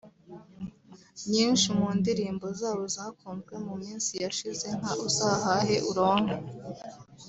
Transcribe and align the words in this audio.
nyinshi 1.31 1.67
mu 1.77 1.87
ndirimbo 1.99 2.45
zabo 2.59 2.83
zakunzwe 2.95 3.53
mu 3.65 3.73
minsi 3.83 4.11
yashize 4.23 4.67
nka 4.77 4.91
‘Uzahahe 5.07 5.75
uronke’ 5.91 6.37